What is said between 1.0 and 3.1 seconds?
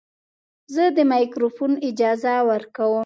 مایکروفون اجازه ورکوم.